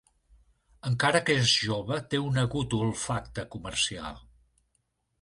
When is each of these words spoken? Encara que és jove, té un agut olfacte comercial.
Encara 0.91 1.21
que 1.27 1.35
és 1.43 1.53
jove, 1.67 1.99
té 2.15 2.23
un 2.31 2.41
agut 2.47 2.77
olfacte 2.81 3.49
comercial. 3.57 4.23